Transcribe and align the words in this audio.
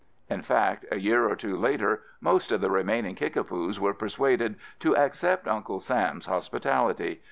In 0.31 0.41
fact 0.41 0.83
a 0.91 0.99
year 0.99 1.29
or 1.31 1.35
two 1.35 1.55
later 1.55 2.01
most 2.21 2.51
of 2.51 2.59
the 2.59 2.71
remaining 2.71 3.13
Kickapoos 3.13 3.79
were 3.79 3.93
persuaded 3.93 4.55
to 4.79 4.95
accept 4.97 5.47
Uncle 5.47 5.79
Sam's 5.79 6.25
hospitality. 6.25 7.19